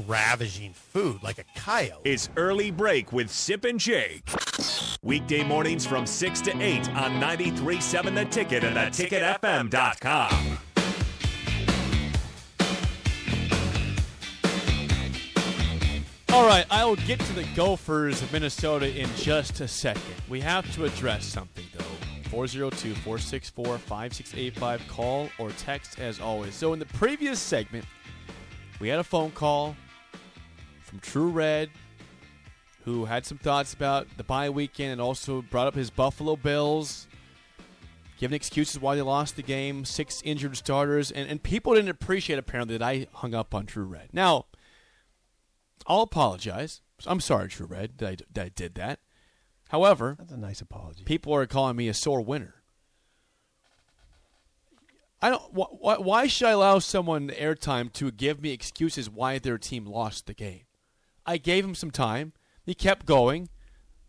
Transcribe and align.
ravaging 0.00 0.72
food 0.72 1.22
like 1.22 1.38
a 1.38 1.44
coyote. 1.54 2.00
It's 2.04 2.28
early 2.36 2.70
break 2.70 3.12
with 3.12 3.30
Sip 3.30 3.64
and 3.64 3.78
Jake. 3.78 4.28
Weekday 5.02 5.42
mornings 5.44 5.86
from 5.86 6.06
6 6.06 6.40
to 6.42 6.60
8 6.60 6.88
on 6.90 7.20
93.7 7.20 8.14
The 8.14 8.24
Ticket 8.26 8.64
and 8.64 8.76
theticketfm.com. 8.76 10.58
All 16.32 16.46
right, 16.46 16.64
I 16.70 16.84
will 16.84 16.94
get 16.96 17.18
to 17.18 17.32
the 17.32 17.44
Gophers 17.56 18.22
of 18.22 18.32
Minnesota 18.32 18.96
in 18.96 19.08
just 19.16 19.60
a 19.60 19.66
second. 19.66 20.14
We 20.28 20.40
have 20.40 20.72
to 20.74 20.84
address 20.84 21.24
something, 21.26 21.64
though. 21.76 21.84
402 22.30 22.94
464 22.94 23.78
5685. 23.78 24.88
Call 24.88 25.28
or 25.38 25.50
text 25.50 25.98
as 25.98 26.20
always. 26.20 26.54
So, 26.54 26.72
in 26.72 26.78
the 26.78 26.86
previous 26.86 27.40
segment, 27.40 27.84
we 28.78 28.88
had 28.88 29.00
a 29.00 29.04
phone 29.04 29.32
call 29.32 29.74
from 30.90 30.98
True 30.98 31.30
Red 31.30 31.70
who 32.84 33.04
had 33.04 33.24
some 33.24 33.38
thoughts 33.38 33.72
about 33.72 34.06
the 34.16 34.24
bye 34.24 34.50
weekend 34.50 34.92
and 34.92 35.00
also 35.00 35.42
brought 35.42 35.66
up 35.66 35.74
his 35.74 35.90
Buffalo 35.90 36.34
Bills, 36.34 37.06
giving 38.18 38.34
excuses 38.34 38.80
why 38.80 38.94
they 38.96 39.02
lost 39.02 39.36
the 39.36 39.42
game, 39.42 39.84
six 39.84 40.20
injured 40.24 40.56
starters, 40.56 41.10
and, 41.10 41.28
and 41.28 41.42
people 41.42 41.74
didn't 41.74 41.90
appreciate 41.90 42.38
apparently 42.38 42.76
that 42.76 42.84
I 42.84 43.06
hung 43.12 43.34
up 43.34 43.54
on 43.54 43.66
True 43.66 43.84
Red. 43.84 44.08
Now, 44.12 44.46
I'll 45.86 46.02
apologize. 46.02 46.80
I'm 47.06 47.20
sorry, 47.20 47.48
True 47.48 47.66
Red, 47.66 47.98
that 47.98 48.08
I, 48.08 48.16
that 48.32 48.44
I 48.46 48.48
did 48.48 48.74
that. 48.74 49.00
However, 49.68 50.16
That's 50.18 50.32
a 50.32 50.36
nice 50.36 50.60
apology. 50.60 51.04
people 51.04 51.32
are 51.34 51.46
calling 51.46 51.76
me 51.76 51.86
a 51.86 51.94
sore 51.94 52.22
winner. 52.22 52.56
I 55.22 55.28
don't. 55.28 55.42
Wh- 55.54 55.76
wh- 55.76 56.00
why 56.00 56.26
should 56.26 56.48
I 56.48 56.52
allow 56.52 56.78
someone 56.78 57.28
airtime 57.28 57.92
to 57.92 58.10
give 58.10 58.40
me 58.40 58.52
excuses 58.52 59.10
why 59.10 59.38
their 59.38 59.58
team 59.58 59.84
lost 59.84 60.26
the 60.26 60.34
game? 60.34 60.62
I 61.26 61.36
gave 61.36 61.64
him 61.64 61.74
some 61.74 61.90
time. 61.90 62.32
He 62.64 62.74
kept 62.74 63.06
going. 63.06 63.48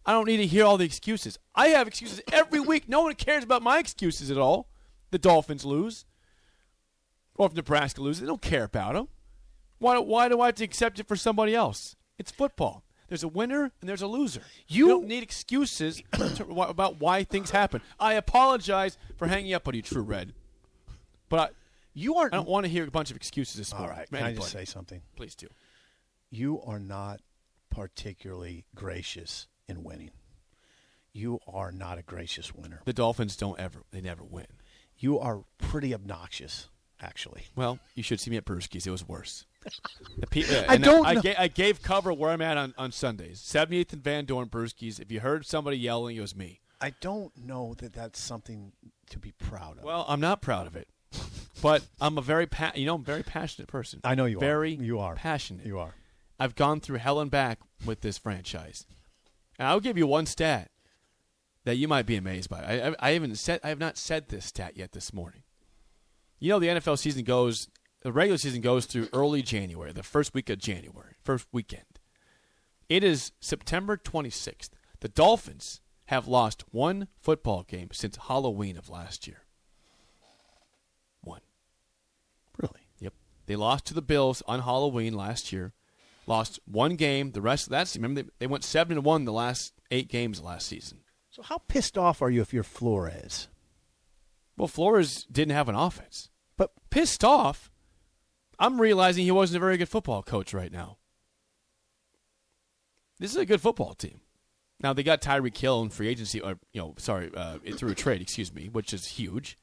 I 0.06 0.14
don't 0.14 0.26
need 0.26 0.38
to 0.38 0.48
hear 0.48 0.66
all 0.66 0.78
the 0.78 0.86
excuses. 0.86 1.38
I 1.54 1.68
have 1.70 1.88
excuses 1.88 2.22
every 2.32 2.60
week. 2.60 2.90
No 2.90 3.04
one 3.04 3.16
cares 3.16 3.44
about 3.44 3.62
my 3.62 3.78
excuses 3.80 4.32
at 4.32 4.38
all. 4.38 4.68
The 5.12 5.20
Dolphins 5.20 5.66
lose, 5.66 6.06
or 7.36 7.48
if 7.48 7.54
Nebraska 7.54 8.02
loses, 8.02 8.22
they 8.22 8.28
don't 8.28 8.42
care 8.42 8.64
about 8.64 8.94
them. 8.94 9.10
Why? 9.78 9.98
Why 10.00 10.30
do 10.30 10.40
I 10.42 10.48
have 10.48 10.56
to 10.56 10.64
accept 10.64 11.00
it 11.00 11.08
for 11.08 11.16
somebody 11.16 11.54
else? 11.54 11.96
It's 12.18 12.32
football. 12.32 12.84
There's 13.10 13.24
a 13.24 13.28
winner 13.28 13.72
and 13.82 13.90
there's 13.90 14.02
a 14.02 14.08
loser. 14.08 14.42
You, 14.70 14.88
don't 14.88 15.08
need 15.08 15.22
excuses 15.22 16.02
to, 16.14 16.46
about 16.62 17.02
why 17.02 17.26
things 17.26 17.52
happen. 17.52 17.82
I 18.00 18.14
apologize 18.14 18.98
for 19.18 19.28
hanging 19.28 19.54
up 19.54 19.68
on 19.68 19.74
you, 19.74 19.82
True 19.82 20.02
Red. 20.02 20.34
But 21.28 21.40
I, 21.40 21.50
You 21.94 22.16
aren't. 22.16 22.34
I 22.34 22.38
don't 22.38 22.48
want 22.48 22.66
to 22.66 22.70
hear 22.70 22.86
a 22.86 22.92
bunch 22.92 23.12
of 23.12 23.18
excuses 23.18 23.56
this 23.56 23.74
All 23.74 23.80
morning. 23.80 23.98
right. 23.98 24.08
from 24.08 24.20
Can 24.20 24.28
I 24.28 24.34
just 24.34 24.52
say 24.52 24.64
something? 24.64 25.02
Please 25.18 25.36
do. 25.36 25.48
You 26.32 26.62
are 26.66 26.80
not 26.80 27.22
particularly 27.70 28.66
gracious 28.76 29.48
in 29.68 29.84
winning. 29.84 30.12
You 31.14 31.40
are 31.48 31.72
not 31.72 31.98
a 31.98 32.02
gracious 32.04 32.54
winner. 32.56 32.82
The 32.86 32.94
Dolphins 32.94 33.36
don't 33.36 33.60
ever, 33.60 33.84
they 33.92 34.02
never 34.02 34.24
win. 34.24 34.48
You 34.98 35.20
are 35.20 35.44
pretty 35.58 35.94
obnoxious, 35.94 36.70
actually. 37.02 37.44
Well, 37.56 37.80
you 37.96 38.04
should 38.04 38.20
see 38.20 38.32
me 38.32 38.38
at 38.38 38.46
Brewski's. 38.46 38.88
It 38.88 38.92
was 38.92 39.08
worse. 39.08 39.46
The 40.18 40.26
pe- 40.28 40.44
uh, 40.44 40.66
I 40.68 40.78
don't 40.78 41.06
I, 41.06 41.14
know- 41.14 41.22
ga- 41.22 41.36
I 41.38 41.48
gave 41.48 41.82
cover 41.84 42.12
where 42.14 42.32
I'm 42.32 42.42
at 42.42 42.58
on, 42.58 42.74
on 42.78 42.92
Sundays. 42.92 43.40
78th 43.40 43.94
and 43.94 44.04
Van 44.04 44.26
Dorn 44.26 44.48
Brewski's. 44.50 45.00
If 45.00 45.12
you 45.12 45.20
heard 45.20 45.46
somebody 45.46 45.78
yelling, 45.78 46.16
it 46.18 46.22
was 46.22 46.36
me. 46.36 46.62
I 46.80 46.92
don't 47.02 47.32
know 47.38 47.76
that 47.78 47.94
that's 47.94 48.20
something 48.20 48.72
to 49.12 49.20
be 49.20 49.32
proud 49.34 49.78
of. 49.78 49.84
Well, 49.84 50.04
I'm 50.08 50.20
not 50.20 50.42
proud 50.42 50.66
of 50.66 50.76
it, 50.76 50.88
but 51.62 51.86
I'm 52.00 52.18
a 52.18 52.22
very 52.22 52.48
pa- 52.48 52.72
you 52.74 52.88
know 52.88 52.96
I'm 52.96 53.02
a 53.02 53.06
very 53.06 53.22
passionate 53.24 53.68
person. 53.68 54.00
I 54.04 54.16
know 54.16 54.26
you 54.26 54.38
are. 54.38 54.40
very 54.40 54.74
You 54.74 54.98
are. 55.00 55.14
passionate. 55.16 55.66
you 55.68 55.78
are. 55.78 55.94
I've 56.42 56.56
gone 56.56 56.80
through 56.80 56.98
hell 56.98 57.20
and 57.20 57.30
back 57.30 57.60
with 57.86 58.02
this 58.02 58.18
franchise, 58.18 58.88
and 59.60 59.68
I'll 59.68 59.80
give 59.80 59.96
you 59.96 60.08
one 60.08 60.26
stat 60.26 60.72
that 61.66 61.78
you 61.78 61.88
might 61.88 62.08
be 62.08 62.16
amazed 62.16 62.50
by. 62.50 62.64
I, 62.64 62.90
I, 62.90 62.96
I 63.00 63.12
haven't 63.12 63.36
said 63.36 63.60
I 63.64 63.70
have 63.70 63.78
not 63.78 63.96
said 63.96 64.28
this 64.28 64.46
stat 64.46 64.76
yet 64.76 64.92
this 64.92 65.14
morning. 65.14 65.44
You 66.40 66.50
know 66.50 66.58
the 66.58 66.70
NFL 66.70 66.98
season 66.98 67.26
goes, 67.26 67.70
the 68.02 68.12
regular 68.12 68.40
season 68.40 68.62
goes 68.62 68.88
through 68.88 69.10
early 69.14 69.44
January, 69.44 69.92
the 69.92 70.02
first 70.02 70.34
week 70.34 70.50
of 70.50 70.58
January, 70.58 71.14
first 71.24 71.46
weekend. 71.52 72.00
It 72.90 73.04
is 73.04 73.34
September 73.40 73.96
26th. 73.96 74.72
The 75.02 75.10
Dolphins 75.10 75.82
have 76.06 76.28
lost 76.28 76.64
one 76.72 77.08
football 77.20 77.62
game 77.62 77.90
since 77.94 78.16
Halloween 78.16 78.78
of 78.78 78.90
last 78.90 79.28
year. 79.28 79.46
One. 81.22 81.42
Really? 82.58 82.88
Yep. 82.98 83.14
They 83.46 83.56
lost 83.56 83.86
to 83.86 83.94
the 83.94 84.02
Bills 84.02 84.42
on 84.48 84.62
Halloween 84.62 85.14
last 85.14 85.54
year. 85.54 85.74
Lost 86.32 86.62
one 86.66 86.96
game. 86.96 87.34
The 87.34 87.42
rest 87.42 87.68
of 87.68 87.72
that 87.72 87.90
season, 87.90 88.04
remember 88.04 88.22
they, 88.22 88.30
they 88.40 88.48
went 88.48 88.64
seven 88.64 88.96
and 88.96 89.06
one 89.06 89.26
the 89.26 89.34
last 89.34 89.74
eight 89.92 90.08
games 90.08 90.42
last 90.42 90.66
season. 90.66 91.00
So 91.30 91.42
how 91.42 91.58
pissed 91.58 91.98
off 91.98 92.22
are 92.22 92.30
you 92.30 92.40
if 92.40 92.54
you're 92.54 92.64
Flores? 92.64 93.50
Well, 94.56 94.70
Flores 94.70 95.26
didn't 95.30 95.52
have 95.52 95.68
an 95.68 95.76
offense. 95.76 96.30
But 96.56 96.72
Pissed 96.90 97.26
off. 97.26 97.70
I'm 98.58 98.80
realizing 98.80 99.26
he 99.26 99.32
wasn't 99.32 99.58
a 99.58 99.60
very 99.60 99.76
good 99.76 99.90
football 99.90 100.24
coach 100.24 100.54
right 100.54 100.72
now. 100.72 101.00
This 103.20 103.32
is 103.32 103.38
a 103.38 103.46
good 103.46 103.60
football 103.60 103.94
team. 103.94 104.22
Now 104.80 104.94
they 104.94 105.04
got 105.04 105.22
Tyreek 105.22 105.58
Hill 105.58 105.82
in 105.82 105.90
free 105.90 106.08
agency, 106.08 106.40
or 106.40 106.60
you 106.72 106.82
know, 106.82 106.96
sorry, 106.98 107.30
uh, 107.36 107.58
through 107.76 107.92
a 107.92 107.96
trade, 107.96 108.22
excuse 108.22 108.54
me, 108.54 108.70
which 108.70 108.94
is 108.94 109.06
huge. 109.06 109.58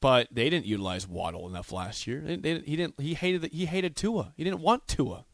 But 0.00 0.28
they 0.30 0.48
didn't 0.48 0.64
utilize 0.64 1.06
Waddle 1.06 1.46
enough 1.46 1.72
last 1.72 2.06
year. 2.06 2.22
They, 2.24 2.36
they, 2.36 2.58
he 2.60 2.76
didn't. 2.76 2.98
He 2.98 3.14
hated. 3.14 3.52
He 3.52 3.66
hated 3.66 3.96
Tua. 3.96 4.32
He 4.34 4.44
didn't 4.44 4.60
want 4.60 4.88
Tua. 4.88 5.26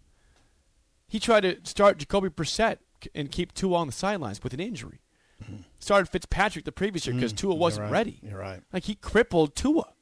He 1.10 1.18
tried 1.18 1.40
to 1.40 1.58
start 1.64 1.98
Jacoby 1.98 2.28
Brissett 2.28 2.78
and 3.16 3.32
keep 3.32 3.52
Tua 3.52 3.78
on 3.78 3.88
the 3.88 3.92
sidelines 3.92 4.42
with 4.44 4.54
an 4.54 4.60
injury. 4.60 5.00
Mm-hmm. 5.42 5.62
Started 5.80 6.08
Fitzpatrick 6.08 6.64
the 6.64 6.70
previous 6.70 7.04
year 7.04 7.14
because 7.14 7.32
mm-hmm. 7.32 7.48
Tua 7.48 7.54
you're 7.54 7.60
wasn't 7.60 7.84
right. 7.84 7.92
ready. 7.92 8.20
You're 8.22 8.38
right. 8.38 8.62
Like 8.72 8.84
he 8.84 8.94
crippled 8.94 9.56
Tua, 9.56 9.92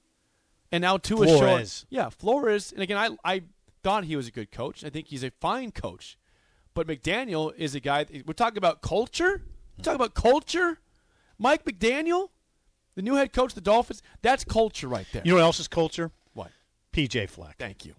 and 0.70 0.82
now 0.82 0.98
Tua's 0.98 1.30
Flores. 1.30 1.40
showing. 1.40 1.86
Yeah, 1.88 2.10
Flores. 2.10 2.72
And 2.72 2.82
again, 2.82 2.98
I 2.98 3.16
I 3.24 3.42
thought 3.82 4.04
he 4.04 4.16
was 4.16 4.28
a 4.28 4.30
good 4.30 4.50
coach. 4.52 4.84
I 4.84 4.90
think 4.90 5.08
he's 5.08 5.24
a 5.24 5.30
fine 5.40 5.70
coach, 5.70 6.18
but 6.74 6.86
McDaniel 6.86 7.54
is 7.56 7.74
a 7.74 7.80
guy. 7.80 8.04
We're 8.26 8.34
talking 8.34 8.58
about 8.58 8.82
culture. 8.82 9.42
We're 9.78 9.84
talking 9.84 9.96
about 9.96 10.14
culture. 10.14 10.78
Mike 11.38 11.64
McDaniel, 11.64 12.28
the 12.96 13.02
new 13.02 13.14
head 13.14 13.32
coach 13.32 13.52
of 13.52 13.54
the 13.54 13.60
Dolphins. 13.62 14.02
That's 14.20 14.44
culture 14.44 14.88
right 14.88 15.06
there. 15.12 15.22
you 15.24 15.30
know 15.30 15.36
what 15.36 15.44
else 15.44 15.60
is 15.60 15.68
culture? 15.68 16.10
what? 16.34 16.50
PJ 16.92 17.30
Fleck. 17.30 17.56
Thank 17.58 17.86
you. 17.86 17.94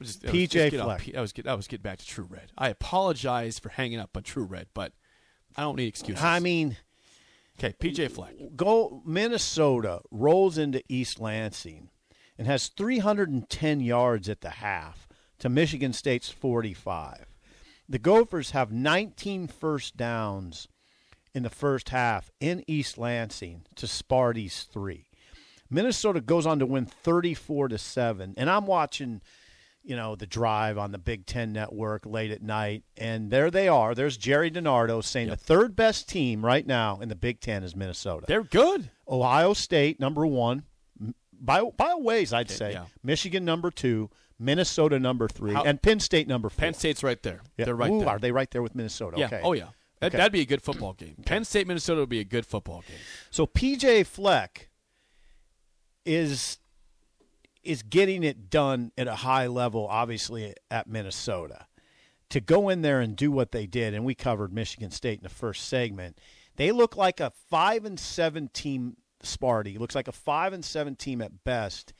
All 0.00 0.06
right. 0.06 0.06
We'll 0.06 0.06
Just, 0.06 0.22
was- 0.24 0.32
PJ 0.32 0.80
off 0.80 1.02
Fleck. 1.02 1.20
Was 1.20 1.32
get, 1.32 1.46
I 1.46 1.54
was 1.54 1.68
getting 1.68 1.82
back 1.82 1.98
to 1.98 2.06
True 2.06 2.26
Red. 2.28 2.52
I 2.56 2.68
apologize 2.68 3.58
for 3.58 3.68
hanging 3.70 3.98
up 3.98 4.16
on 4.16 4.22
True 4.22 4.44
Red, 4.44 4.68
but 4.74 4.92
I 5.56 5.62
don't 5.62 5.76
need 5.76 5.88
excuses. 5.88 6.22
I 6.24 6.40
mean, 6.40 6.76
okay, 7.58 7.74
PJ 7.78 8.10
Fleck. 8.10 8.34
go 8.56 9.02
Minnesota 9.04 10.00
rolls 10.10 10.58
into 10.58 10.82
East 10.88 11.20
Lansing 11.20 11.90
and 12.36 12.46
has 12.46 12.68
310 12.68 13.80
yards 13.80 14.28
at 14.28 14.40
the 14.40 14.50
half 14.50 15.06
to 15.38 15.48
Michigan 15.48 15.92
State's 15.92 16.28
45. 16.28 17.26
The 17.88 17.98
Gophers 17.98 18.52
have 18.52 18.72
19 18.72 19.46
first 19.46 19.96
downs 19.96 20.68
in 21.34 21.42
the 21.42 21.50
first 21.50 21.90
half 21.90 22.30
in 22.40 22.64
East 22.66 22.96
Lansing 22.96 23.66
to 23.76 23.86
Sparty's 23.86 24.62
3. 24.64 25.06
Minnesota 25.70 26.20
goes 26.20 26.46
on 26.46 26.58
to 26.60 26.66
win 26.66 26.86
34 26.86 27.68
to 27.68 27.78
7. 27.78 28.34
And 28.36 28.48
I'm 28.48 28.66
watching, 28.66 29.20
you 29.84 29.94
know, 29.96 30.16
the 30.16 30.26
drive 30.26 30.78
on 30.78 30.90
the 30.92 30.98
Big 30.98 31.26
Ten 31.26 31.52
network 31.52 32.06
late 32.06 32.30
at 32.30 32.42
night. 32.42 32.84
And 32.96 33.30
there 33.30 33.50
they 33.50 33.68
are. 33.68 33.94
There's 33.94 34.16
Gerry 34.16 34.50
DiNardo 34.50 35.04
saying 35.04 35.28
Yep. 35.28 35.38
the 35.38 35.44
third 35.44 35.76
best 35.76 36.08
team 36.08 36.44
right 36.44 36.66
now 36.66 37.00
in 37.00 37.08
the 37.08 37.14
Big 37.14 37.40
Ten 37.40 37.62
is 37.62 37.76
Minnesota. 37.76 38.24
They're 38.26 38.42
good. 38.44 38.90
Ohio 39.08 39.52
State, 39.52 40.00
number 40.00 40.26
one. 40.26 40.64
By, 41.38 41.62
by 41.62 41.90
a 41.90 41.98
ways, 41.98 42.32
I'd 42.32 42.48
say. 42.50 42.72
yeah. 42.72 42.86
Michigan, 43.02 43.44
number 43.44 43.70
two. 43.70 44.08
Minnesota, 44.38 44.98
number 44.98 45.28
three. 45.28 45.52
How- 45.52 45.64
and 45.64 45.80
Penn 45.80 46.00
State, 46.00 46.26
number 46.26 46.48
four. 46.48 46.60
Penn 46.60 46.74
State's 46.74 47.02
right 47.02 47.22
there. 47.22 47.42
Yeah. 47.58 47.66
They're 47.66 47.76
right 47.76 47.90
Ooh, 47.90 48.00
there. 48.00 48.08
Are 48.08 48.18
they 48.18 48.32
right 48.32 48.50
there 48.50 48.62
with 48.62 48.74
Minnesota? 48.74 49.18
Yeah. 49.18 49.26
Okay. 49.26 49.40
Oh 49.44 49.52
yeah. 49.52 49.68
Okay. 50.02 50.16
That'd 50.16 50.32
be 50.32 50.40
a 50.40 50.46
good 50.46 50.60
football 50.62 50.92
game. 50.94 51.14
Penn 51.24 51.44
State 51.44 51.66
Minnesota 51.66 52.00
would 52.00 52.08
be 52.08 52.20
a 52.20 52.24
good 52.24 52.44
football 52.46 52.82
game. 52.88 52.96
So 53.30 53.46
PJ 53.46 54.06
Fleck 54.06 54.68
is 56.04 56.58
is 57.64 57.82
getting 57.82 58.22
it 58.22 58.50
done 58.50 58.92
at 58.96 59.08
a 59.08 59.14
high 59.14 59.46
level, 59.46 59.86
obviously 59.88 60.54
at 60.70 60.86
Minnesota. 60.86 61.66
To 62.30 62.40
go 62.40 62.68
in 62.68 62.82
there 62.82 63.00
and 63.00 63.14
do 63.14 63.30
what 63.30 63.52
they 63.52 63.66
did, 63.66 63.94
and 63.94 64.04
we 64.04 64.14
covered 64.14 64.52
Michigan 64.52 64.90
State 64.90 65.18
in 65.18 65.22
the 65.22 65.28
first 65.28 65.68
segment. 65.68 66.18
They 66.56 66.72
look 66.72 66.96
like 66.96 67.20
a 67.20 67.32
five 67.48 67.84
and 67.84 67.98
seven 67.98 68.48
team. 68.48 68.96
Sparty 69.22 69.78
looks 69.78 69.94
like 69.94 70.08
a 70.08 70.12
five 70.12 70.52
and 70.52 70.64
seven 70.64 70.96
team 70.96 71.22
at 71.22 71.44
best, 71.44 71.94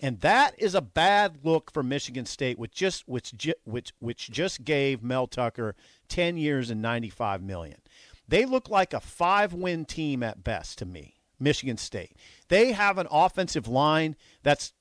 and 0.00 0.20
that 0.20 0.54
is 0.58 0.74
a 0.74 0.82
bad 0.82 1.38
look 1.42 1.72
for 1.72 1.82
Michigan 1.82 2.26
State, 2.26 2.58
which 2.58 2.72
just 2.72 3.08
which 3.08 3.32
which 3.64 3.92
which 3.98 4.30
just 4.30 4.64
gave 4.64 5.02
Mel 5.02 5.26
Tucker 5.26 5.74
ten 6.08 6.36
years 6.36 6.70
and 6.70 6.82
ninety 6.82 7.08
five 7.08 7.42
million. 7.42 7.80
They 8.28 8.44
look 8.44 8.68
like 8.68 8.92
a 8.92 9.00
five 9.00 9.54
win 9.54 9.84
team 9.84 10.22
at 10.22 10.42
best 10.44 10.78
to 10.78 10.86
me. 10.86 11.14
Michigan 11.38 11.76
State. 11.76 12.16
They 12.48 12.72
have 12.72 12.98
an 12.98 13.06
offensive 13.10 13.68
line 13.68 14.16
that's 14.42 14.72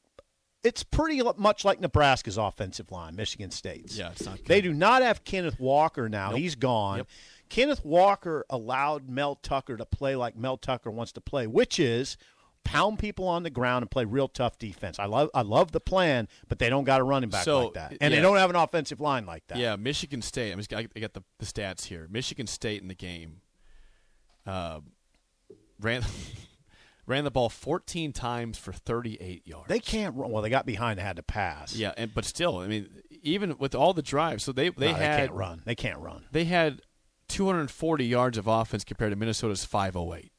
it's 0.65 0.83
pretty 0.83 1.21
much 1.37 1.63
like 1.63 1.79
Nebraska's 1.79 2.37
offensive 2.37 2.91
line, 2.91 3.15
Michigan 3.15 3.51
State's. 3.51 3.97
Yeah, 3.97 4.11
it's 4.11 4.25
not 4.25 4.37
good. 4.37 4.47
They 4.47 4.61
do 4.61 4.73
not 4.73 5.03
have 5.03 5.23
Kenneth 5.23 5.59
Walker 5.59 6.09
now. 6.09 6.31
Nope. 6.31 6.39
He's 6.39 6.55
gone. 6.55 6.97
Yep. 6.97 7.07
Kenneth 7.49 7.85
Walker 7.85 8.45
allowed 8.49 9.07
Mel 9.07 9.35
Tucker 9.35 9.77
to 9.77 9.85
play 9.85 10.15
like 10.15 10.35
Mel 10.35 10.57
Tucker 10.57 10.89
wants 10.89 11.11
to 11.13 11.21
play, 11.21 11.45
which 11.45 11.79
is 11.79 12.17
pound 12.63 12.97
people 12.97 13.27
on 13.27 13.43
the 13.43 13.51
ground 13.51 13.83
and 13.83 13.91
play 13.91 14.05
real 14.05 14.27
tough 14.27 14.57
defense. 14.57 14.97
I 14.97 15.05
love 15.05 15.29
I 15.35 15.43
love 15.43 15.71
the 15.71 15.79
plan, 15.79 16.27
but 16.49 16.57
they 16.57 16.69
don't 16.69 16.83
got 16.83 16.99
a 16.99 17.03
running 17.03 17.29
back 17.29 17.45
So, 17.45 17.65
like 17.65 17.73
that. 17.75 17.91
And 18.01 18.11
yeah. 18.11 18.17
they 18.17 18.21
don't 18.21 18.37
have 18.37 18.49
an 18.49 18.55
offensive 18.55 18.99
line 18.99 19.27
like 19.27 19.45
that. 19.47 19.59
Yeah, 19.59 19.75
Michigan 19.75 20.23
State. 20.23 20.51
I'm 20.51 20.57
just, 20.57 20.73
I 20.73 20.87
I 20.95 20.99
got 20.99 21.13
the, 21.13 21.23
the 21.37 21.45
stats 21.45 21.85
here. 21.85 22.07
Michigan 22.09 22.47
State 22.47 22.81
in 22.81 22.87
the 22.87 22.95
game 22.95 23.41
uh, 24.47 24.79
ran 25.79 26.03
ran 27.07 27.23
the 27.23 27.31
ball 27.31 27.49
14 27.49 28.11
times 28.13 28.57
for 28.57 28.71
38 28.73 29.45
yards. 29.47 29.67
They 29.69 29.79
can't 29.79 30.15
run. 30.15 30.31
Well, 30.31 30.41
they 30.41 30.49
got 30.49 30.65
behind 30.65 30.99
and 30.99 31.05
had 31.07 31.15
to 31.17 31.23
pass. 31.23 31.75
Yeah, 31.75 31.93
and 31.97 32.13
but 32.13 32.25
still, 32.25 32.57
I 32.59 32.67
mean, 32.67 32.89
even 33.21 33.57
with 33.57 33.75
all 33.75 33.93
the 33.93 34.01
drives, 34.01 34.43
so 34.43 34.51
they 34.51 34.69
they 34.69 34.91
No, 34.91 34.97
had 34.97 35.17
can't 35.19 35.31
run. 35.31 35.61
They 35.65 35.75
can't 35.75 35.99
run. 35.99 36.25
they 36.31 36.45
had 36.45 36.81
240 37.27 38.05
yards 38.05 38.37
of 38.37 38.47
offense 38.47 38.83
compared 38.83 39.11
to 39.11 39.15
Minnesota's 39.15 39.65
508. 39.65 40.31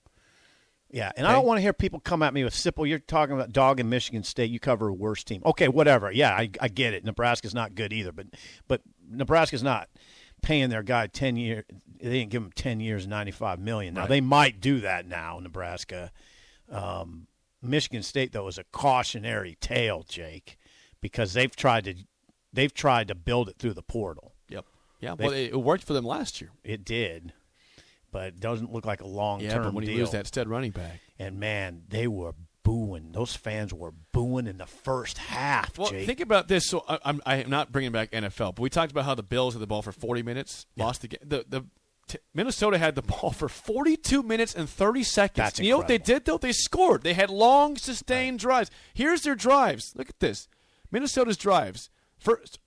Yeah, 0.88 1.10
and 1.16 1.26
I 1.26 1.32
don't 1.32 1.44
want 1.44 1.58
to 1.58 1.62
hear 1.62 1.72
people 1.72 1.98
come 1.98 2.22
at 2.22 2.32
me 2.32 2.44
with 2.44 2.54
Sipple. 2.54 2.88
You're 2.88 3.00
talking 3.00 3.34
about 3.34 3.52
dog 3.52 3.80
in 3.80 3.88
Michigan 3.88 4.22
State. 4.22 4.50
You 4.52 4.60
cover 4.60 4.86
a 4.88 4.94
worse 4.94 5.24
team. 5.24 5.42
Okay, 5.44 5.66
whatever. 5.66 6.12
Yeah, 6.12 6.30
I, 6.30 6.48
I 6.60 6.68
get 6.68 6.94
it. 6.94 7.04
Nebraska's 7.04 7.54
not 7.54 7.74
good 7.74 7.92
either, 7.92 8.12
but 8.12 8.26
but 8.68 8.82
Nebraska's 9.10 9.64
not 9.64 9.88
paying 10.42 10.70
their 10.70 10.84
guy 10.84 11.08
ten 11.08 11.36
years. 11.36 11.64
They 12.00 12.20
didn't 12.20 12.30
give 12.30 12.42
him 12.42 12.52
ten 12.54 12.78
years, 12.78 13.04
ninety 13.06 13.32
five 13.32 13.58
million. 13.58 13.94
Now 13.94 14.02
Right. 14.02 14.08
they 14.10 14.20
might 14.20 14.60
do 14.60 14.80
that 14.80 15.06
now. 15.08 15.40
Nebraska, 15.42 16.12
um, 16.70 17.26
Michigan 17.62 18.02
State 18.02 18.32
though 18.32 18.48
is 18.48 18.58
a 18.58 18.64
cautionary 18.64 19.56
tale, 19.60 20.04
Jake, 20.08 20.58
because 21.00 21.32
they've 21.32 21.54
tried 21.54 21.84
to 21.84 21.94
they've 22.52 22.72
tried 22.74 23.08
to 23.08 23.14
build 23.14 23.48
it 23.48 23.56
through 23.58 23.74
the 23.74 23.82
portal. 23.82 24.32
Yep. 24.48 24.64
Yeah, 25.00 25.14
They- 25.14 25.24
well, 25.24 25.32
it, 25.34 25.56
worked 25.56 25.84
for 25.84 25.92
them 25.92 26.04
last 26.04 26.40
year. 26.40 26.50
It 26.64 26.84
did, 26.84 27.32
but 28.10 28.28
it 28.28 28.40
doesn't 28.40 28.72
look 28.72 28.86
like 28.86 29.00
a 29.00 29.06
long 29.06 29.40
term 29.40 29.48
Yeah, 29.50 29.58
but 29.58 29.74
when 29.74 29.84
deal. 29.84 29.94
you 29.94 30.00
lose 30.00 30.10
that 30.12 30.26
stud 30.26 30.48
running 30.48 30.70
back, 30.70 31.00
And 31.18 31.38
man, 31.38 31.82
they 31.88 32.06
were 32.06 32.32
booing. 32.62 33.12
Those 33.12 33.34
fans 33.36 33.72
were 33.72 33.92
booing 34.12 34.46
in 34.46 34.58
the 34.58 34.66
first 34.66 35.18
half. 35.18 35.78
Well, 35.78 35.90
Jake. 35.90 36.06
think 36.06 36.20
about 36.20 36.48
this. 36.48 36.66
So 36.66 36.84
I, 36.88 36.98
I'm 37.04 37.20
I'm 37.26 37.48
not 37.50 37.70
bringing 37.72 37.92
back 37.92 38.10
NFL, 38.10 38.54
but 38.56 38.60
we 38.62 38.70
talked 38.70 38.90
about 38.90 39.04
how 39.04 39.14
the 39.14 39.22
Bills 39.22 39.54
had 39.54 39.60
the 39.62 39.66
ball 39.66 39.82
for 39.82 39.92
40 39.92 40.22
minutes, 40.22 40.66
lost 40.76 41.02
the 41.02 41.08
game. 41.08 41.20
The 41.22 41.44
the 41.48 41.62
t- 42.08 42.18
Minnesota 42.34 42.78
had 42.78 42.94
the 42.94 43.02
ball 43.12 43.30
for 43.30 43.48
42 43.48 44.22
minutes 44.22 44.54
and 44.54 44.68
30 44.68 45.02
seconds. 45.02 45.36
That's 45.36 45.60
you 45.60 45.70
know 45.70 45.78
what 45.78 45.88
they 45.88 45.98
did 45.98 46.24
though? 46.24 46.38
They 46.38 46.52
scored. 46.52 47.02
They 47.02 47.14
had 47.14 47.30
long 47.30 47.76
sustained 47.76 48.38
drives. 48.38 48.70
Here's 48.94 49.22
their 49.22 49.34
drives. 49.34 49.92
Look 49.96 50.08
at 50.08 50.20
this. 50.20 50.48
Minnesota's 50.90 51.36
drives 51.36 51.90
first 52.18 52.58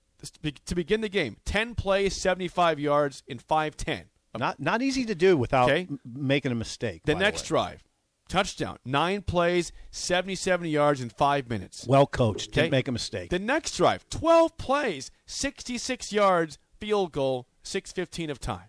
to 0.66 0.74
begin 0.74 1.00
the 1.00 1.08
game: 1.08 1.36
10 1.44 1.74
plays, 1.74 2.14
75 2.14 2.78
yards 2.78 3.22
in 3.26 3.38
5-10. 3.38 4.04
not 4.38 4.60
not 4.60 4.82
easy 4.82 5.04
to 5.06 5.14
do 5.14 5.36
without 5.36 5.70
Okay. 5.70 5.86
m- 5.90 5.98
making 6.04 6.52
a 6.52 6.54
mistake. 6.54 7.02
The 7.04 7.14
next 7.14 7.42
way. 7.44 7.48
drive, 7.48 7.84
touchdown, 8.28 8.78
nine 8.84 9.22
plays, 9.22 9.72
77 9.90 10.68
yards 10.68 11.00
in 11.00 11.08
five 11.08 11.48
minutes. 11.48 11.86
well 11.86 12.06
coached, 12.06 12.50
Okay. 12.50 12.60
didn't 12.62 12.72
make 12.72 12.88
a 12.88 12.92
mistake. 12.92 13.30
The 13.30 13.38
next 13.38 13.76
drive, 13.76 14.08
12 14.10 14.56
plays, 14.58 15.10
66 15.26 16.12
yards, 16.12 16.58
field 16.78 17.12
goal, 17.12 17.46
6:15 17.64 18.30
of 18.30 18.38
time. 18.38 18.68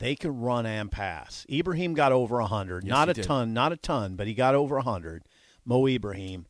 They 0.00 0.16
can 0.16 0.40
run 0.40 0.66
and 0.66 0.90
pass. 0.90 1.46
Ibrahim 1.50 1.94
got 1.94 2.10
over 2.10 2.40
100. 2.40 2.84
Yes, 2.84 2.90
not 2.90 3.08
a 3.10 3.12
did. 3.12 3.24
ton, 3.24 3.52
not 3.52 3.70
a 3.70 3.76
ton, 3.76 4.16
but 4.16 4.26
he 4.26 4.34
got 4.34 4.54
over 4.54 4.76
100. 4.76 5.22
Mo 5.64 5.86
Ibrahim. 5.86 6.46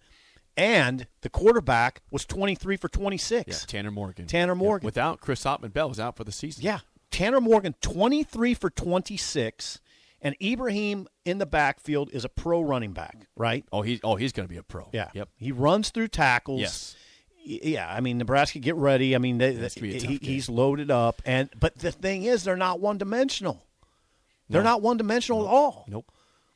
And 0.56 1.06
the 1.22 1.28
quarterback 1.28 2.00
was 2.12 2.24
23 2.24 2.76
for 2.76 2.88
26. 2.88 3.48
Yeah, 3.48 3.66
Tanner 3.66 3.90
Morgan. 3.90 4.26
Tanner 4.26 4.54
Morgan. 4.54 4.86
Without 4.86 5.20
Chris 5.20 5.42
Autman-Bell 5.44 5.88
was 5.88 5.98
out 5.98 6.16
for 6.16 6.22
the 6.24 6.32
season. 6.32 6.64
Yeah. 6.64 6.78
Tanner 7.10 7.40
Morgan, 7.40 7.74
23 7.80 8.54
for 8.54 8.70
26. 8.70 9.80
And 10.22 10.36
Ibrahim 10.40 11.08
in 11.24 11.38
the 11.38 11.46
backfield 11.46 12.10
is 12.12 12.24
a 12.24 12.28
pro 12.28 12.60
running 12.60 12.92
back, 12.92 13.26
right? 13.36 13.64
Oh, 13.72 13.82
he 13.82 14.00
oh 14.04 14.16
he's 14.16 14.32
going 14.32 14.46
to 14.46 14.52
be 14.52 14.58
a 14.58 14.62
pro. 14.62 14.90
Yeah. 14.92 15.08
Yep. 15.14 15.30
He 15.36 15.50
runs 15.50 15.90
through 15.90 16.08
tackles. 16.08 16.60
Yes. 16.60 16.96
Yeah, 17.62 17.88
I 17.92 18.00
mean 18.00 18.18
Nebraska, 18.18 18.58
get 18.58 18.76
ready. 18.76 19.14
I 19.14 19.18
mean 19.18 19.38
they, 19.38 19.52
That's 19.54 19.74
gonna 19.74 19.88
be 19.88 19.96
a 19.96 20.00
tough 20.00 20.10
he, 20.10 20.18
he's 20.22 20.48
loaded 20.48 20.90
up, 20.90 21.20
and 21.24 21.48
but 21.58 21.76
the 21.78 21.90
thing 21.92 22.24
is, 22.24 22.44
they're 22.44 22.56
not 22.56 22.80
one 22.80 22.98
dimensional. 22.98 23.64
They're 24.48 24.62
No. 24.62 24.70
not 24.70 24.82
one 24.82 24.96
dimensional 24.96 25.42
at 25.42 25.48
all. 25.48 25.84
Nope. 25.88 26.10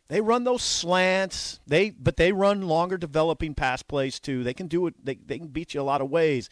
They 0.08 0.20
run 0.20 0.44
those 0.44 0.62
slants. 0.62 1.60
They 1.66 1.90
but 1.90 2.16
they 2.16 2.32
run 2.32 2.62
longer 2.62 2.96
developing 2.98 3.54
pass 3.54 3.82
plays 3.82 4.20
too. 4.20 4.44
They 4.44 4.54
can 4.54 4.66
do 4.68 4.86
it. 4.86 4.94
They 5.04 5.14
they 5.14 5.38
can 5.38 5.48
beat 5.48 5.74
you 5.74 5.80
a 5.80 5.82
lot 5.82 6.00
of 6.00 6.10
ways. 6.10 6.48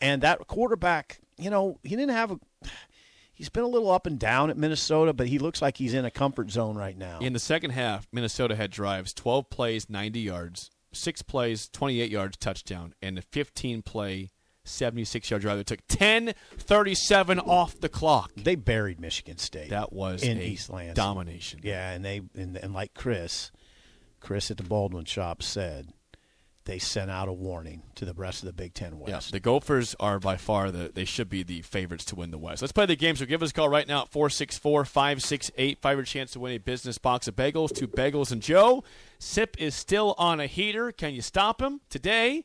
And 0.00 0.22
that 0.22 0.46
quarterback, 0.46 1.20
you 1.38 1.50
know, 1.50 1.78
he 1.82 1.90
didn't 1.90 2.10
have 2.10 2.32
a. 2.32 2.38
He's 3.36 3.48
been 3.48 3.64
a 3.64 3.68
little 3.68 3.90
up 3.90 4.06
and 4.06 4.16
down 4.16 4.48
at 4.50 4.56
Minnesota, 4.56 5.12
but 5.12 5.26
he 5.26 5.40
looks 5.40 5.60
like 5.60 5.76
he's 5.76 5.92
in 5.92 6.04
a 6.04 6.10
comfort 6.10 6.50
zone 6.52 6.76
right 6.76 6.96
now. 6.96 7.18
In 7.18 7.32
the 7.32 7.40
second 7.40 7.70
half, 7.70 8.06
Minnesota 8.12 8.54
had 8.54 8.70
drives 8.70 9.12
12 9.12 9.50
plays, 9.50 9.90
90 9.90 10.20
yards, 10.20 10.70
six 10.94 11.22
plays, 11.22 11.68
28 11.68 12.10
yards, 12.10 12.36
touchdown, 12.36 12.94
and 13.02 13.18
a 13.18 13.22
15 13.22 13.82
play, 13.82 14.30
76 14.64 15.30
yard 15.30 15.42
drive 15.42 15.58
that 15.58 15.66
took 15.66 15.80
10 15.88 16.34
37 16.56 17.38
off 17.40 17.78
the 17.80 17.88
clock. 17.88 18.32
They 18.36 18.54
buried 18.54 18.98
Michigan 19.00 19.38
State. 19.38 19.70
That 19.70 19.92
was 19.92 20.22
in 20.22 20.38
a 20.38 20.42
East 20.42 20.70
Lansing. 20.70 20.94
domination. 20.94 21.60
Yeah, 21.62 21.90
and 21.90 22.04
they 22.04 22.22
and, 22.34 22.56
and 22.56 22.72
like 22.72 22.94
Chris, 22.94 23.50
Chris 24.20 24.50
at 24.50 24.56
the 24.56 24.62
Baldwin 24.62 25.04
shop 25.04 25.42
said, 25.42 25.92
they 26.66 26.78
sent 26.78 27.10
out 27.10 27.28
a 27.28 27.32
warning 27.32 27.82
to 27.94 28.04
the 28.04 28.14
rest 28.14 28.42
of 28.42 28.46
the 28.46 28.52
Big 28.52 28.72
Ten 28.74 28.92
Yeah, 29.06 29.14
West. 29.16 29.32
the 29.32 29.40
Gophers 29.40 29.94
are 30.00 30.18
by 30.18 30.36
far 30.36 30.70
the 30.70 30.90
they 30.94 31.04
should 31.04 31.28
be 31.28 31.42
the 31.42 31.60
favorites 31.62 32.04
to 32.06 32.16
win 32.16 32.30
the 32.30 32.38
West. 32.38 32.62
Let's 32.62 32.72
play 32.72 32.86
the 32.86 32.96
game. 32.96 33.16
So 33.16 33.26
give 33.26 33.42
us 33.42 33.50
a 33.50 33.52
call 33.54 33.68
right 33.68 33.86
now 33.86 34.02
at 34.02 34.10
464-568. 34.10 35.78
Five 35.78 35.96
your 35.98 36.04
chance 36.04 36.32
to 36.32 36.40
win 36.40 36.52
a 36.52 36.58
business 36.58 36.98
box 36.98 37.28
of 37.28 37.36
bagels 37.36 37.74
to 37.76 37.86
Bagels 37.88 38.32
and 38.32 38.40
Joe. 38.42 38.82
Sip 39.18 39.56
is 39.58 39.74
still 39.74 40.14
on 40.18 40.40
a 40.40 40.46
heater. 40.46 40.92
Can 40.92 41.14
you 41.14 41.22
stop 41.22 41.60
him? 41.60 41.80
Today, 41.90 42.44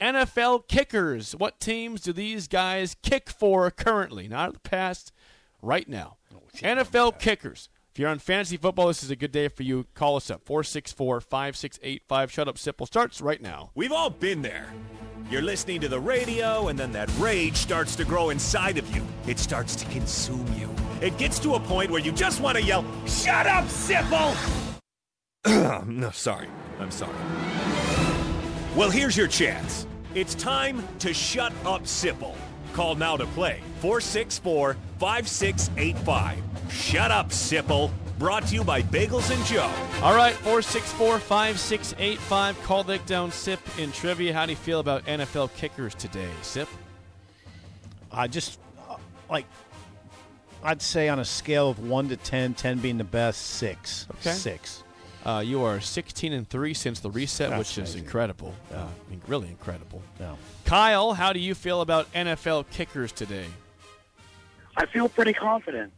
NFL 0.00 0.68
kickers. 0.68 1.32
What 1.32 1.60
teams 1.60 2.00
do 2.02 2.12
these 2.12 2.48
guys 2.48 2.96
kick 3.02 3.30
for 3.30 3.70
currently? 3.70 4.28
Not 4.28 4.48
in 4.48 4.52
the 4.54 4.60
past, 4.60 5.12
right 5.62 5.88
now. 5.88 6.16
Oh, 6.34 6.42
NFL 6.54 7.18
kickers. 7.18 7.68
If 7.94 8.00
you're 8.00 8.10
on 8.10 8.18
fantasy 8.18 8.56
football, 8.56 8.88
this 8.88 9.04
is 9.04 9.12
a 9.12 9.14
good 9.14 9.30
day 9.30 9.46
for 9.46 9.62
you. 9.62 9.86
Call 9.94 10.16
us 10.16 10.28
up 10.28 10.44
464 10.44 11.20
5685. 11.20 12.32
Shut 12.32 12.48
up, 12.48 12.56
Sipple 12.56 12.88
starts 12.88 13.20
right 13.20 13.40
now. 13.40 13.70
We've 13.76 13.92
all 13.92 14.10
been 14.10 14.42
there. 14.42 14.66
You're 15.30 15.42
listening 15.42 15.80
to 15.82 15.86
the 15.86 16.00
radio, 16.00 16.66
and 16.66 16.76
then 16.76 16.90
that 16.90 17.08
rage 17.20 17.54
starts 17.54 17.94
to 17.94 18.04
grow 18.04 18.30
inside 18.30 18.78
of 18.78 18.96
you. 18.96 19.06
It 19.28 19.38
starts 19.38 19.76
to 19.76 19.84
consume 19.90 20.44
you. 20.58 20.68
It 21.00 21.16
gets 21.18 21.38
to 21.38 21.54
a 21.54 21.60
point 21.60 21.92
where 21.92 22.00
you 22.00 22.10
just 22.10 22.40
want 22.40 22.58
to 22.58 22.64
yell, 22.64 22.84
Shut 23.06 23.46
up, 23.46 23.66
Sipple! 23.66 24.34
no, 25.86 26.10
sorry. 26.10 26.48
I'm 26.80 26.90
sorry. 26.90 27.14
Well, 28.74 28.90
here's 28.90 29.16
your 29.16 29.28
chance. 29.28 29.86
It's 30.16 30.34
time 30.34 30.82
to 30.98 31.14
shut 31.14 31.52
up, 31.64 31.84
Sipple. 31.84 32.34
Call 32.72 32.96
now 32.96 33.16
to 33.16 33.26
play 33.26 33.60
464 33.78 34.76
5685. 34.98 36.53
Shut 36.74 37.10
up, 37.10 37.28
Sipple. 37.30 37.90
Brought 38.18 38.46
to 38.48 38.54
you 38.54 38.62
by 38.62 38.82
Bagels 38.82 39.30
and 39.34 39.44
Joe. 39.46 39.70
All 40.02 40.14
right, 40.14 40.34
464 40.34 41.18
5685. 41.18 42.62
Call 42.62 42.84
Dick 42.84 43.04
Down 43.06 43.32
Sip 43.32 43.60
in 43.78 43.90
trivia. 43.92 44.32
How 44.32 44.46
do 44.46 44.52
you 44.52 44.56
feel 44.56 44.80
about 44.80 45.04
NFL 45.06 45.54
kickers 45.56 45.94
today, 45.94 46.28
Sip? 46.42 46.68
I 48.12 48.28
just 48.28 48.60
uh, 48.88 48.96
like 49.28 49.46
I'd 50.62 50.80
say 50.82 51.08
on 51.08 51.18
a 51.18 51.24
scale 51.24 51.68
of 51.70 51.78
one 51.80 52.08
to 52.08 52.16
10, 52.16 52.54
10 52.54 52.78
being 52.78 52.98
the 52.98 53.04
best, 53.04 53.40
six, 53.42 54.06
Okay. 54.20 54.30
six. 54.32 54.82
Uh, 55.24 55.42
you 55.44 55.62
are 55.64 55.80
16 55.80 56.32
and 56.34 56.48
3 56.48 56.74
since 56.74 57.00
the 57.00 57.10
reset, 57.10 57.50
That's 57.50 57.58
which 57.60 57.70
is 57.72 57.90
amazing. 57.94 58.04
incredible. 58.04 58.54
Uh, 58.72 58.86
in- 59.10 59.22
really 59.26 59.48
incredible. 59.48 60.02
No. 60.20 60.36
Kyle, 60.66 61.14
how 61.14 61.32
do 61.32 61.40
you 61.40 61.54
feel 61.54 61.80
about 61.80 62.12
NFL 62.12 62.66
kickers 62.70 63.10
today? 63.10 63.46
I 64.76 64.86
feel 64.86 65.08
pretty 65.08 65.32
confident. 65.32 65.92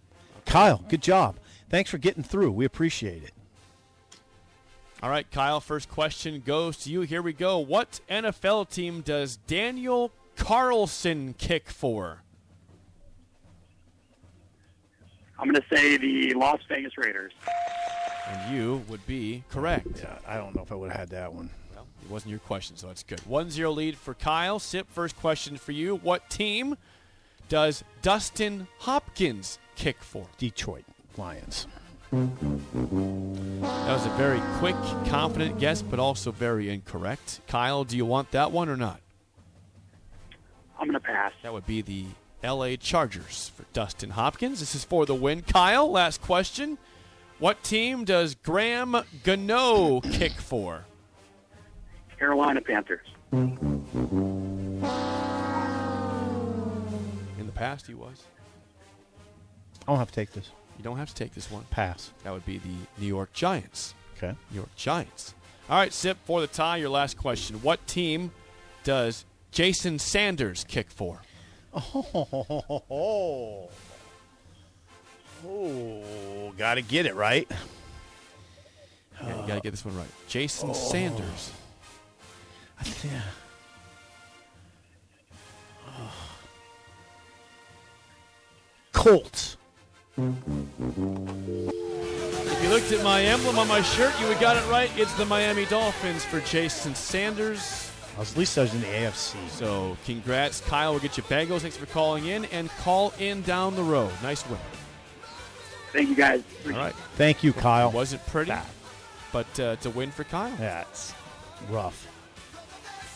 Kyle, 0.46 0.82
good 0.88 1.02
job. 1.02 1.36
Thanks 1.68 1.90
for 1.90 1.98
getting 1.98 2.22
through. 2.22 2.52
We 2.52 2.64
appreciate 2.64 3.22
it. 3.22 3.32
All 5.02 5.10
right, 5.10 5.30
Kyle, 5.30 5.60
first 5.60 5.90
question 5.90 6.42
goes 6.44 6.78
to 6.78 6.90
you. 6.90 7.02
Here 7.02 7.20
we 7.20 7.34
go. 7.34 7.58
What 7.58 8.00
NFL 8.08 8.70
team 8.70 9.02
does 9.02 9.36
Daniel 9.46 10.10
Carlson 10.36 11.34
kick 11.36 11.68
for? 11.68 12.22
I'm 15.38 15.50
going 15.50 15.60
to 15.60 15.76
say 15.76 15.98
the 15.98 16.32
Las 16.34 16.60
Vegas 16.68 16.96
Raiders. 16.96 17.32
And 18.28 18.56
you 18.56 18.82
would 18.88 19.06
be 19.06 19.44
correct. 19.50 19.98
Yeah, 19.98 20.18
I 20.26 20.38
don't 20.38 20.54
know 20.56 20.62
if 20.62 20.72
I 20.72 20.74
would 20.74 20.90
have 20.90 21.00
had 21.00 21.10
that 21.10 21.32
one. 21.32 21.50
Well, 21.74 21.86
it 22.02 22.10
wasn't 22.10 22.30
your 22.30 22.40
question, 22.40 22.76
so 22.76 22.86
that's 22.86 23.02
good. 23.02 23.20
1 23.26 23.50
0 23.50 23.70
lead 23.72 23.98
for 23.98 24.14
Kyle. 24.14 24.58
Sip, 24.58 24.90
first 24.90 25.16
question 25.16 25.58
for 25.58 25.72
you. 25.72 25.96
What 25.96 26.30
team 26.30 26.76
does 27.48 27.84
Dustin 28.00 28.66
Hopkins 28.78 29.58
kick 29.76 30.02
for? 30.02 30.26
Detroit 30.38 30.84
Lions. 31.16 31.66
That 32.12 32.18
was 33.88 34.06
a 34.06 34.10
very 34.16 34.40
quick, 34.58 34.76
confident 35.08 35.58
guess, 35.58 35.82
but 35.82 35.98
also 35.98 36.30
very 36.32 36.70
incorrect. 36.70 37.40
Kyle, 37.46 37.84
do 37.84 37.96
you 37.96 38.04
want 38.04 38.30
that 38.30 38.52
one 38.52 38.68
or 38.68 38.76
not? 38.76 39.00
I'm 40.78 40.88
going 40.88 41.00
to 41.00 41.06
pass. 41.06 41.32
That 41.42 41.52
would 41.52 41.66
be 41.66 41.82
the 41.82 42.06
LA 42.44 42.76
Chargers 42.76 43.50
for 43.54 43.64
Dustin 43.72 44.10
Hopkins. 44.10 44.60
This 44.60 44.74
is 44.74 44.84
for 44.84 45.04
the 45.06 45.14
win. 45.14 45.42
Kyle, 45.42 45.90
last 45.90 46.22
question. 46.22 46.78
What 47.38 47.62
team 47.62 48.04
does 48.04 48.34
Graham 48.34 48.96
Gano 49.24 50.00
kick 50.00 50.32
for? 50.32 50.84
Carolina 52.18 52.60
Panthers. 52.60 53.06
In 53.32 53.60
the 57.44 57.52
past, 57.52 57.86
he 57.86 57.94
was. 57.94 58.22
I 59.86 59.92
don't 59.92 59.98
have 59.98 60.08
to 60.08 60.14
take 60.14 60.32
this. 60.32 60.50
You 60.78 60.84
don't 60.84 60.98
have 60.98 61.08
to 61.08 61.14
take 61.14 61.34
this 61.34 61.50
one. 61.50 61.64
Pass. 61.70 62.12
That 62.24 62.32
would 62.32 62.44
be 62.44 62.58
the 62.58 62.74
New 62.98 63.06
York 63.06 63.32
Giants. 63.32 63.94
Okay. 64.16 64.34
New 64.50 64.56
York 64.56 64.74
Giants. 64.76 65.34
All 65.68 65.78
right, 65.78 65.92
Sip, 65.92 66.16
for 66.24 66.40
the 66.40 66.46
tie, 66.46 66.76
your 66.76 66.90
last 66.90 67.16
question. 67.16 67.56
What 67.56 67.84
team 67.86 68.30
does 68.84 69.24
Jason 69.50 69.98
Sanders 69.98 70.64
kick 70.64 70.90
for? 70.90 71.22
Oh, 71.78 73.68
oh, 75.46 76.52
got 76.56 76.74
to 76.76 76.82
get 76.82 77.04
it 77.04 77.14
right. 77.14 77.46
Yeah, 79.20 79.42
you 79.42 79.46
got 79.46 79.54
to 79.56 79.60
get 79.60 79.70
this 79.72 79.84
one 79.84 79.94
right. 79.96 80.06
Jason 80.26 80.70
oh. 80.70 80.72
Sanders. 80.72 81.52
Yeah. 83.04 83.20
Colts. 88.92 89.58
If 90.18 90.24
you 92.62 92.68
looked 92.70 92.90
at 92.90 93.04
my 93.04 93.20
emblem 93.22 93.58
on 93.58 93.68
my 93.68 93.82
shirt, 93.82 94.18
you 94.18 94.26
would 94.28 94.40
got 94.40 94.56
it 94.56 94.66
right. 94.70 94.90
It's 94.96 95.12
the 95.14 95.26
Miami 95.26 95.66
Dolphins 95.66 96.24
for 96.24 96.40
Jason 96.40 96.94
Sanders. 96.94 97.90
At 98.18 98.34
least 98.34 98.56
I 98.56 98.62
was 98.62 98.72
in 98.74 98.80
the 98.80 98.86
AFC. 98.86 99.36
So, 99.50 99.94
congrats, 100.06 100.62
Kyle. 100.62 100.92
We'll 100.92 101.00
get 101.00 101.18
you 101.18 101.22
bagels. 101.24 101.60
Thanks 101.60 101.76
for 101.76 101.84
calling 101.84 102.24
in 102.26 102.46
and 102.46 102.70
call 102.78 103.12
in 103.18 103.42
down 103.42 103.76
the 103.76 103.82
road. 103.82 104.10
Nice 104.22 104.48
win. 104.48 104.58
Thank 105.92 106.08
you, 106.08 106.14
guys. 106.14 106.42
All 106.64 106.72
right. 106.72 106.94
Thank 107.16 107.42
you, 107.44 107.52
Kyle. 107.52 107.90
It 107.90 107.94
wasn't 107.94 108.26
pretty, 108.26 108.52
Bad. 108.52 108.64
but 109.32 109.60
uh, 109.60 109.64
it's 109.74 109.84
a 109.84 109.90
win 109.90 110.10
for 110.10 110.24
Kyle. 110.24 110.56
That's 110.56 111.12
rough. 111.70 112.06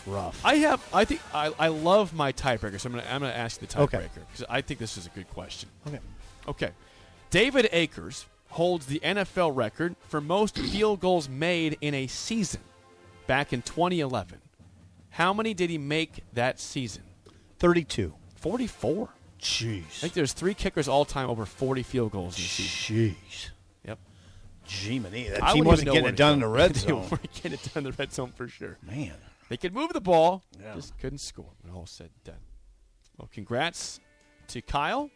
Rough. 0.06 0.38
I 0.44 0.56
have. 0.56 0.86
I 0.92 1.06
think 1.06 1.22
I, 1.32 1.50
I 1.58 1.68
love 1.68 2.12
my 2.12 2.30
tiebreaker. 2.32 2.78
So 2.78 2.88
I'm 2.90 2.94
gonna 2.96 3.06
I'm 3.10 3.20
gonna 3.22 3.32
ask 3.32 3.60
you 3.60 3.66
the 3.66 3.72
tiebreaker 3.74 3.82
Okay. 3.94 4.08
because 4.32 4.44
I 4.50 4.60
think 4.60 4.80
this 4.80 4.98
is 4.98 5.06
a 5.06 5.10
good 5.10 5.28
question. 5.30 5.68
Okay. 5.86 5.98
Okay, 6.48 6.70
David 7.30 7.68
Akers 7.72 8.26
holds 8.48 8.86
the 8.86 8.98
NFL 9.00 9.54
record 9.54 9.94
for 10.08 10.20
most 10.20 10.58
field 10.58 11.00
goals 11.00 11.28
made 11.28 11.78
in 11.80 11.94
a 11.94 12.06
season 12.06 12.60
back 13.26 13.52
in 13.52 13.62
2011. 13.62 14.40
How 15.10 15.32
many 15.32 15.54
did 15.54 15.70
he 15.70 15.78
make 15.78 16.24
that 16.32 16.58
season? 16.58 17.02
32. 17.58 18.12
44. 18.36 19.08
Jeez. 19.40 19.78
I 19.80 19.82
think 19.82 20.12
there's 20.14 20.32
three 20.32 20.54
kickers 20.54 20.88
all 20.88 21.04
time 21.04 21.28
over 21.30 21.46
40 21.46 21.82
field 21.82 22.12
goals 22.12 22.36
in 22.38 22.44
a 22.44 22.46
season. 22.46 23.14
Jeez. 23.30 23.50
Yep. 23.86 23.98
Gee, 24.66 24.98
man, 24.98 25.12
that 25.12 25.42
I 25.42 25.52
team 25.52 25.64
wasn't 25.64 25.90
getting 25.92 26.08
it 26.08 26.16
done 26.16 26.34
in 26.34 26.40
the 26.40 26.48
red 26.48 26.70
they 26.74 26.80
zone. 26.80 27.02
they 27.02 27.08
weren't 27.08 27.32
getting 27.34 27.52
it 27.52 27.62
done 27.72 27.84
in 27.86 27.92
the 27.92 27.92
red 27.92 28.12
zone 28.12 28.32
for 28.34 28.48
sure. 28.48 28.78
Man. 28.82 29.14
They 29.48 29.56
could 29.56 29.74
move 29.74 29.92
the 29.92 30.00
ball, 30.00 30.42
Yeah. 30.60 30.74
just 30.74 30.96
couldn't 30.98 31.18
score 31.18 31.50
when 31.62 31.72
all 31.74 31.86
said 31.86 32.10
done. 32.24 32.36
Well, 33.18 33.28
congrats 33.32 33.98
to 34.48 34.62
Kyle. 34.62 35.10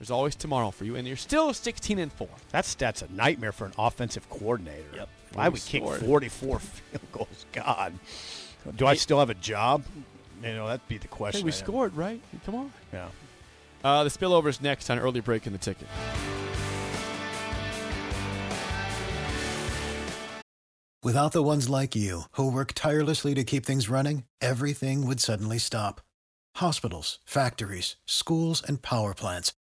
There's 0.00 0.10
always 0.10 0.34
tomorrow 0.34 0.70
for 0.70 0.84
you, 0.86 0.96
and 0.96 1.06
you're 1.06 1.14
still 1.18 1.52
16 1.52 1.98
and 1.98 2.10
four. 2.10 2.30
That's 2.50 2.74
that's 2.74 3.02
a 3.02 3.12
nightmare 3.12 3.52
for 3.52 3.66
an 3.66 3.74
offensive 3.78 4.28
coordinator. 4.30 4.88
Yep. 4.96 5.08
I 5.36 5.48
would 5.50 5.60
kick 5.60 5.84
44 5.84 6.58
field 6.58 7.02
goals. 7.12 7.46
God. 7.52 7.92
Do 8.76 8.86
I 8.86 8.94
still 8.94 9.18
have 9.18 9.28
a 9.28 9.34
job? 9.34 9.84
You 10.42 10.54
know, 10.54 10.66
that'd 10.68 10.88
be 10.88 10.96
the 10.96 11.02
Hey, 11.04 11.08
question. 11.10 11.44
we 11.44 11.52
I 11.52 11.54
have. 11.54 11.64
scored, 11.64 11.94
right? 11.96 12.20
Come 12.46 12.54
on. 12.54 12.72
Yeah. 12.94 13.08
Uh, 13.84 14.04
the 14.04 14.10
spillover 14.10 14.48
is 14.48 14.62
next 14.62 14.88
on 14.88 14.98
early 14.98 15.20
break 15.20 15.46
in 15.46 15.52
the 15.52 15.58
ticket. 15.58 15.86
Without 21.02 21.32
the 21.32 21.42
ones 21.42 21.68
like 21.68 21.96
you, 21.96 22.22
who 22.32 22.50
work 22.52 22.72
tirelessly 22.74 23.34
to 23.34 23.44
keep 23.44 23.64
things 23.64 23.88
running, 23.88 24.24
everything 24.40 25.06
would 25.06 25.20
suddenly 25.20 25.58
stop. 25.58 26.00
Hospitals, 26.56 27.18
factories, 27.24 27.96
schools, 28.06 28.62
and 28.66 28.82
power 28.82 29.14
plants, 29.14 29.52